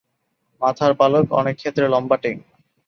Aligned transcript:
মাথার 0.61 0.91
পালক 0.99 1.25
অনেকক্ষেত্রে 1.39 1.85
লম্বাটে। 1.87 2.31